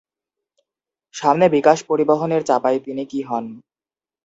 [1.15, 3.45] সামনে বিকাশ পরিবহনের চাপায় তিনি কি হন?